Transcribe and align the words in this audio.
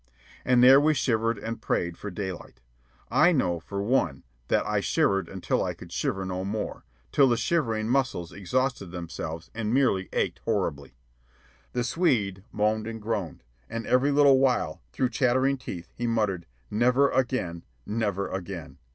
And 0.43 0.63
there 0.63 0.81
we 0.81 0.95
shivered 0.95 1.37
and 1.37 1.61
prayed 1.61 1.95
for 1.95 2.09
daylight. 2.09 2.59
I 3.11 3.31
know, 3.31 3.59
for 3.59 3.83
one, 3.83 4.23
that 4.47 4.65
I 4.65 4.79
shivered 4.79 5.29
until 5.29 5.63
I 5.63 5.75
could 5.75 5.91
shiver 5.91 6.25
no 6.25 6.43
more, 6.43 6.85
till 7.11 7.29
the 7.29 7.37
shivering 7.37 7.87
muscles 7.87 8.31
exhausted 8.31 8.87
themselves 8.87 9.51
and 9.53 9.71
merely 9.75 10.09
ached 10.11 10.39
horribly. 10.45 10.95
The 11.73 11.83
Swede 11.83 12.43
moaned 12.51 12.87
and 12.87 12.99
groaned, 12.99 13.43
and 13.69 13.85
every 13.85 14.09
little 14.09 14.39
while, 14.39 14.81
through 14.91 15.09
chattering 15.09 15.59
teeth, 15.59 15.93
he 15.93 16.07
muttered, 16.07 16.47
"Never 16.71 17.11
again; 17.11 17.61
never 17.85 18.27
again." 18.27 18.79